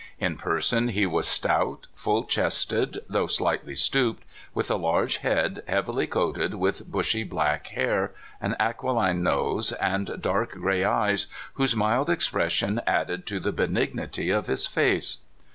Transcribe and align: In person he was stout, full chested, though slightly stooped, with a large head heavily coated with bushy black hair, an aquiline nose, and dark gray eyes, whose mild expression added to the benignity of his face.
In 0.17 0.35
person 0.35 0.87
he 0.87 1.05
was 1.05 1.27
stout, 1.27 1.85
full 1.93 2.23
chested, 2.23 3.01
though 3.07 3.27
slightly 3.27 3.75
stooped, 3.75 4.23
with 4.51 4.71
a 4.71 4.75
large 4.75 5.17
head 5.17 5.61
heavily 5.67 6.07
coated 6.07 6.55
with 6.55 6.87
bushy 6.91 7.23
black 7.23 7.67
hair, 7.67 8.11
an 8.41 8.55
aquiline 8.59 9.21
nose, 9.21 9.73
and 9.73 10.19
dark 10.19 10.53
gray 10.53 10.83
eyes, 10.83 11.27
whose 11.53 11.75
mild 11.75 12.09
expression 12.09 12.81
added 12.87 13.27
to 13.27 13.39
the 13.39 13.51
benignity 13.51 14.31
of 14.31 14.47
his 14.47 14.65
face. 14.65 15.17